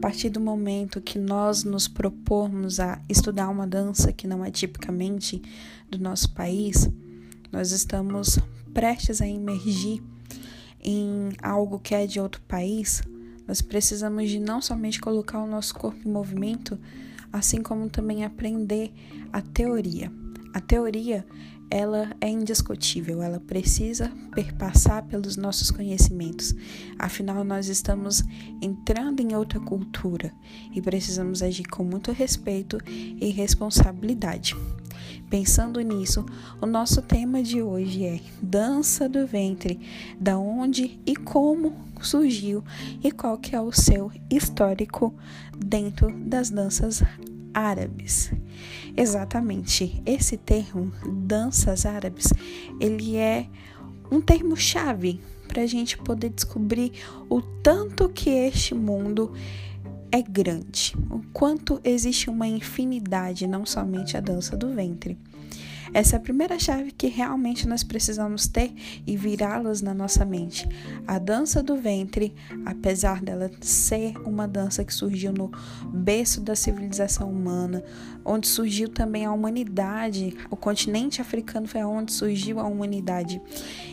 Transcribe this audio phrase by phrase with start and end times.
[0.00, 5.42] partir do momento que nós nos propomos a estudar uma dança que não é tipicamente
[5.90, 6.88] do nosso país,
[7.52, 8.38] nós estamos
[8.72, 10.02] prestes a emergir
[10.82, 13.02] em algo que é de outro país.
[13.46, 16.78] Nós precisamos de não somente colocar o nosso corpo em movimento,
[17.32, 18.92] assim como também aprender
[19.32, 20.10] a teoria.
[20.54, 21.26] A teoria
[21.70, 26.54] ela é indiscutível, ela precisa perpassar pelos nossos conhecimentos.
[26.98, 28.24] Afinal, nós estamos
[28.60, 30.32] entrando em outra cultura
[30.74, 34.56] e precisamos agir com muito respeito e responsabilidade.
[35.30, 36.26] Pensando nisso,
[36.60, 39.78] o nosso tema de hoje é dança do ventre,
[40.18, 42.64] da onde e como surgiu
[43.02, 45.14] e qual que é o seu histórico
[45.56, 47.02] dentro das danças
[47.54, 48.32] árabes.
[48.96, 52.26] Exatamente, esse termo, danças árabes,
[52.80, 53.46] ele é
[54.10, 56.92] um termo-chave para a gente poder descobrir
[57.28, 59.32] o tanto que este mundo
[60.12, 65.16] é grande, o quanto existe uma infinidade, não somente a dança do ventre.
[65.92, 68.72] Essa é a primeira chave que realmente nós precisamos ter
[69.06, 70.68] e virá-las na nossa mente.
[71.06, 75.50] A dança do ventre, apesar dela ser uma dança que surgiu no
[75.92, 77.82] berço da civilização humana,
[78.24, 83.40] onde surgiu também a humanidade, o continente africano foi onde surgiu a humanidade.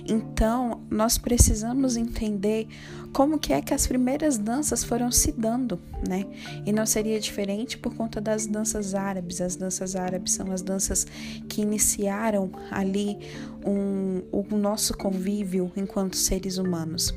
[0.05, 2.67] Então, nós precisamos entender
[3.13, 6.25] como que é que as primeiras danças foram se dando, né?
[6.65, 9.41] E não seria diferente por conta das danças árabes.
[9.41, 11.07] As danças árabes são as danças
[11.49, 13.17] que iniciaram ali
[13.65, 17.13] um, o nosso convívio enquanto seres humanos.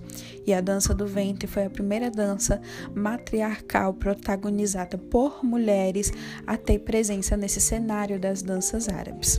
[0.46, 2.60] E a dança do ventre foi a primeira dança
[2.94, 6.12] matriarcal protagonizada por mulheres
[6.46, 9.38] a ter presença nesse cenário das danças árabes.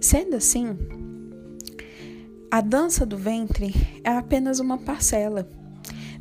[0.00, 0.76] Sendo assim,
[2.50, 5.46] a dança do ventre é apenas uma parcela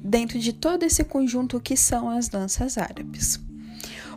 [0.03, 3.44] dentro de todo esse conjunto que são as danças árabes.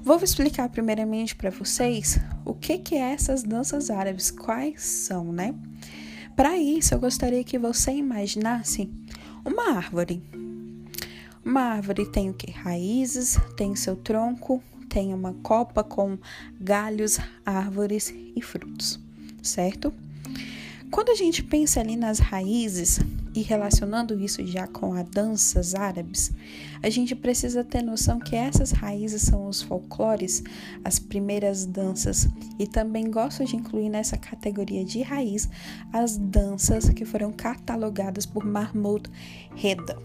[0.03, 5.55] Vou explicar primeiramente para vocês o que que é essas danças árabes, quais são, né?
[6.37, 8.89] Para isso, eu gostaria que você imaginasse
[9.45, 10.23] uma árvore.
[11.45, 12.51] Uma árvore tem o que?
[12.51, 16.17] Raízes, tem seu tronco, tem uma copa com
[16.61, 19.01] galhos, árvores e frutos,
[19.43, 19.93] certo?
[20.91, 23.01] Quando a gente pensa ali nas raízes
[23.39, 26.33] e relacionando isso já com as danças árabes,
[26.83, 30.43] a gente precisa ter noção que essas raízes são os folclores,
[30.85, 32.29] as primeiras danças,
[32.59, 35.49] e também gosto de incluir nessa categoria de raiz
[35.93, 39.09] as danças que foram catalogadas por Mahmoud
[39.55, 39.97] Reda.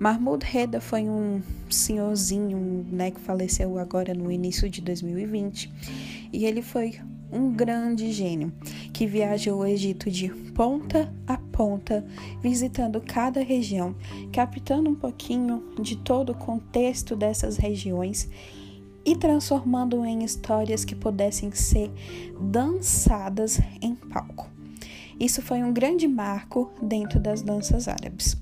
[0.00, 5.72] Mahmoud Reda foi um senhorzinho né, que faleceu agora no início de 2020
[6.32, 6.98] e ele foi
[7.30, 8.52] um grande gênio
[8.92, 12.06] que viajou o Egito de ponta a ponta,
[12.42, 13.94] visitando cada região,
[14.32, 18.28] captando um pouquinho de todo o contexto dessas regiões
[19.04, 21.90] e transformando em histórias que pudessem ser
[22.40, 24.48] dançadas em palco.
[25.18, 28.36] Isso foi um grande marco dentro das danças árabes.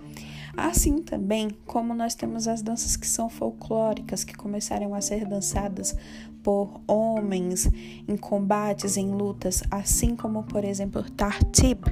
[0.56, 5.94] Assim também como nós temos as danças que são folclóricas, que começaram a ser dançadas
[6.42, 7.68] por homens
[8.06, 11.84] em combates, em lutas, assim como, por exemplo, Tartib.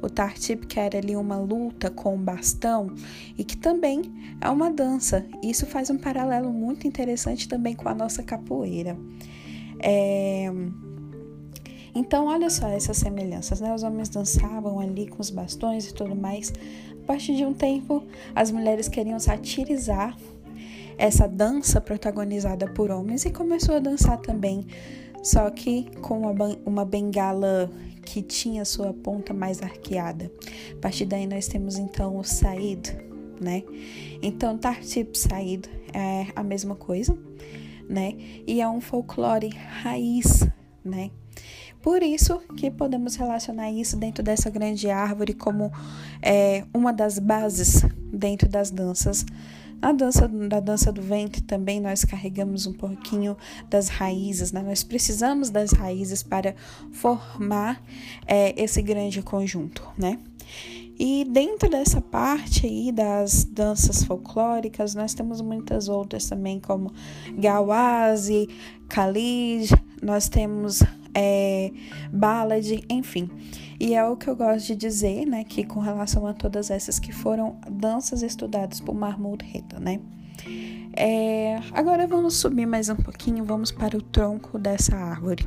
[0.00, 2.94] O Tartib, que era ali uma luta com bastão
[3.36, 4.02] e que também
[4.40, 5.26] é uma dança.
[5.42, 8.96] Isso faz um paralelo muito interessante também com a nossa capoeira.
[9.80, 10.52] É...
[11.94, 13.74] Então, olha só essas semelhanças, né?
[13.74, 16.52] Os homens dançavam ali com os bastões e tudo mais,
[17.08, 18.04] partir de um tempo,
[18.34, 20.14] as mulheres queriam satirizar
[20.98, 24.66] essa dança protagonizada por homens e começou a dançar também,
[25.22, 27.70] só que com uma, uma bengala
[28.04, 30.30] que tinha sua ponta mais arqueada.
[30.72, 32.94] A partir daí nós temos então o Said,
[33.40, 33.62] né?
[34.22, 37.16] Então Tartib Said é a mesma coisa,
[37.88, 38.14] né?
[38.46, 40.46] E é um folclore raiz,
[40.84, 41.10] né?
[41.82, 45.72] Por isso que podemos relacionar isso dentro dessa grande árvore como
[46.20, 49.24] é, uma das bases dentro das danças.
[49.80, 53.36] Na dança da dança do ventre também nós carregamos um pouquinho
[53.70, 54.60] das raízes, né?
[54.60, 56.56] nós precisamos das raízes para
[56.90, 57.80] formar
[58.26, 60.18] é, esse grande conjunto, né?
[60.98, 66.92] E dentro dessa parte aí das danças folclóricas, nós temos muitas outras também, como
[67.38, 68.48] Gawazi,
[68.88, 69.70] Khalid,
[70.02, 70.82] nós temos
[71.14, 71.70] é,
[72.12, 73.30] ballad, enfim.
[73.80, 76.98] E é o que eu gosto de dizer, né, que com relação a todas essas
[76.98, 80.00] que foram danças estudadas por Mahmoud Reda, né.
[81.00, 85.46] É, agora vamos subir mais um pouquinho, vamos para o tronco dessa árvore.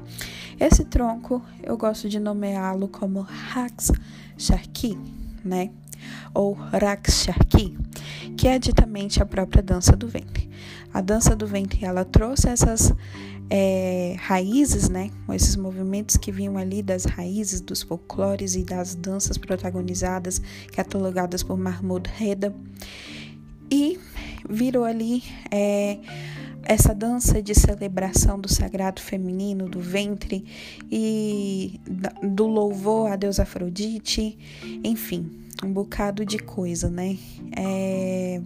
[0.58, 3.92] Esse tronco eu gosto de nomeá-lo como Rax
[4.38, 4.98] Sharki,
[5.44, 5.72] né?
[6.34, 7.78] Ou Rax Sharki,
[8.38, 10.50] que é ditamente a própria dança do ventre.
[10.94, 12.94] A dança do ventre ela trouxe essas
[13.50, 19.38] é, raízes, né, esses movimentos que vinham ali das raízes dos folclores e das danças
[19.38, 20.42] protagonizadas,
[20.74, 22.54] catalogadas por Mahmoud Reda,
[23.72, 23.98] e
[24.50, 25.98] virou ali é,
[26.63, 30.46] essa dança de celebração do sagrado feminino, do ventre
[30.92, 31.80] e
[32.22, 34.38] do louvor a Deus Afrodite,
[34.84, 35.30] enfim,
[35.63, 37.18] um bocado de coisa, né?
[37.56, 38.42] É,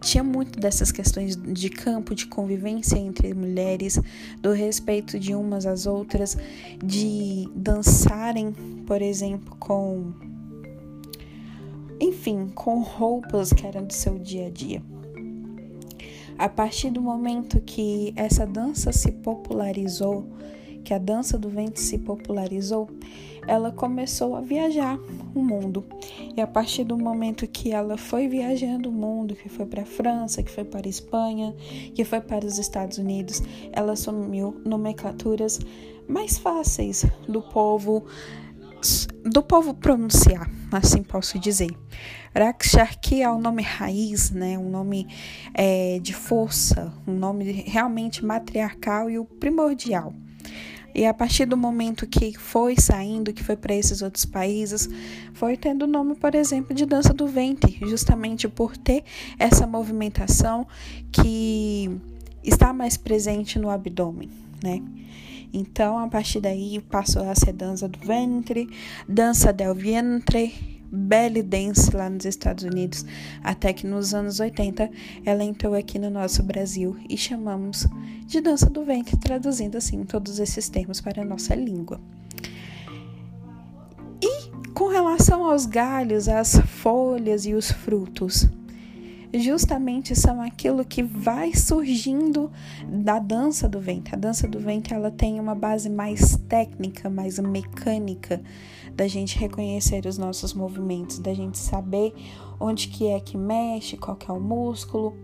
[0.00, 4.00] tinha muito dessas questões de campo, de convivência entre mulheres,
[4.40, 6.36] do respeito de umas às outras,
[6.82, 8.52] de dançarem,
[8.86, 10.12] por exemplo, com.
[12.00, 14.82] Enfim, com roupas que eram do seu dia a dia.
[16.36, 20.28] A partir do momento que essa dança se popularizou,
[20.84, 22.88] que a dança do ventre se popularizou,
[23.46, 24.98] ela começou a viajar
[25.34, 25.84] o mundo.
[26.36, 29.86] E a partir do momento que ela foi viajando o mundo, que foi para a
[29.86, 31.54] França, que foi para a Espanha,
[31.94, 33.42] que foi para os Estados Unidos,
[33.72, 35.58] ela assumiu nomenclaturas
[36.08, 38.04] mais fáceis do povo
[39.24, 41.70] do povo pronunciar, assim posso dizer.
[42.36, 44.58] Rakshaki é o um nome raiz, né?
[44.58, 45.06] um nome
[45.54, 50.12] é, de força, um nome realmente matriarcal e o primordial.
[50.94, 54.88] E a partir do momento que foi saindo, que foi para esses outros países,
[55.32, 59.02] foi tendo o nome, por exemplo, de dança do ventre, justamente por ter
[59.38, 60.66] essa movimentação
[61.10, 61.90] que
[62.44, 64.30] está mais presente no abdômen,
[64.62, 64.80] né?
[65.52, 68.68] Então, a partir daí, passou a ser dança do ventre,
[69.08, 73.04] dança del vientre, belly dance lá nos Estados Unidos,
[73.42, 74.88] até que nos anos 80
[75.24, 77.86] ela entrou aqui no nosso Brasil e chamamos
[78.26, 82.00] de dança do ventre, traduzindo assim todos esses termos para a nossa língua.
[84.22, 88.48] E com relação aos galhos, as folhas e os frutos,
[89.40, 92.50] justamente são aquilo que vai surgindo
[92.88, 94.14] da dança do ventre.
[94.14, 98.40] A dança do ventre ela tem uma base mais técnica, mais mecânica,
[98.94, 102.14] da gente reconhecer os nossos movimentos, da gente saber
[102.60, 105.16] onde que é que mexe, qual que é o músculo.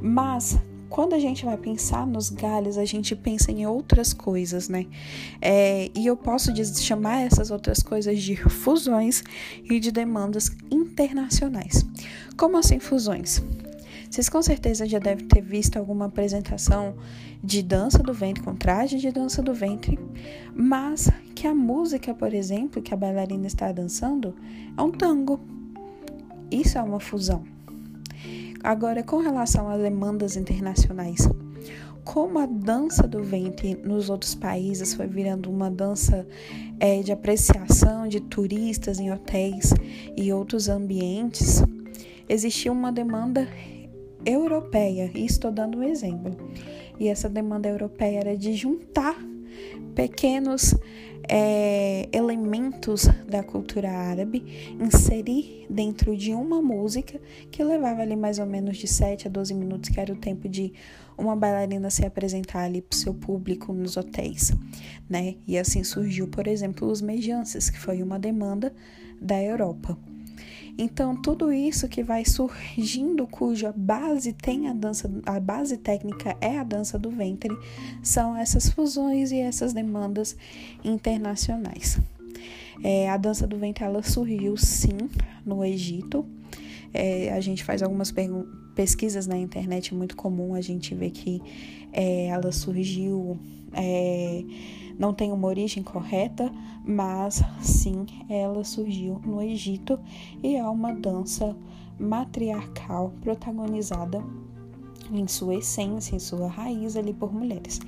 [0.00, 0.58] Mas
[0.90, 4.86] quando a gente vai pensar nos galhos, a gente pensa em outras coisas, né?
[5.40, 6.52] É, e eu posso
[6.82, 9.22] chamar essas outras coisas de fusões
[9.64, 11.86] e de demandas internacionais.
[12.36, 13.40] Como assim fusões?
[14.10, 16.96] Vocês com certeza já devem ter visto alguma apresentação
[17.42, 19.96] de dança do ventre com traje de dança do ventre,
[20.52, 24.34] mas que a música, por exemplo, que a bailarina está dançando
[24.76, 25.38] é um tango.
[26.50, 27.44] Isso é uma fusão.
[28.62, 31.28] Agora, com relação às demandas internacionais,
[32.04, 36.26] como a dança do ventre nos outros países foi virando uma dança
[36.78, 39.72] é, de apreciação de turistas em hotéis
[40.16, 41.62] e outros ambientes,
[42.28, 43.48] existia uma demanda
[44.24, 46.36] europeia, e estou dando um exemplo.
[46.98, 49.16] E essa demanda europeia era de juntar
[49.94, 50.74] pequenos
[51.32, 57.20] é, elementos da cultura árabe, inserir dentro de uma música
[57.52, 60.48] que levava ali mais ou menos de 7 a 12 minutos, que era o tempo
[60.48, 60.72] de
[61.16, 64.50] uma bailarina se apresentar ali para o seu público nos hotéis,
[65.08, 65.36] né?
[65.46, 68.74] E assim surgiu, por exemplo, os mejances, que foi uma demanda
[69.20, 69.96] da Europa.
[70.82, 76.56] Então, tudo isso que vai surgindo, cuja base tem a dança, a base técnica é
[76.58, 77.54] a dança do ventre,
[78.02, 80.34] são essas fusões e essas demandas
[80.82, 81.98] internacionais.
[82.82, 84.96] É, a dança do ventre ela surgiu sim
[85.44, 86.24] no Egito.
[86.92, 88.12] É, a gente faz algumas
[88.74, 91.40] pesquisas na internet, é muito comum a gente ver que
[91.92, 93.38] é, ela surgiu
[93.72, 94.44] é,
[94.98, 96.52] não tem uma origem correta,
[96.84, 99.98] mas sim ela surgiu no Egito
[100.42, 101.56] e é uma dança
[101.98, 104.22] matriarcal protagonizada
[105.10, 107.80] em sua essência, em sua raiz ali por mulheres.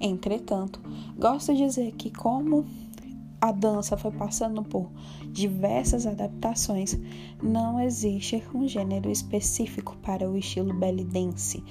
[0.00, 0.80] Entretanto,
[1.16, 2.66] gosto de dizer que como
[3.46, 4.90] a dança foi passando por
[5.30, 6.98] diversas adaptações,
[7.40, 11.62] não existe um gênero específico para o estilo belly dance,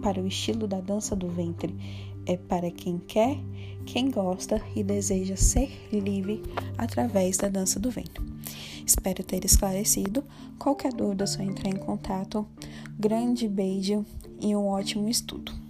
[0.00, 1.76] para o estilo da dança do ventre
[2.24, 3.36] é para quem quer,
[3.84, 6.40] quem gosta e deseja ser livre
[6.78, 8.22] através da dança do vento.
[8.86, 10.22] Espero ter esclarecido.
[10.56, 12.46] Qualquer dúvida é só entrar em contato.
[12.96, 14.04] Grande beijo
[14.40, 15.61] e um ótimo estudo.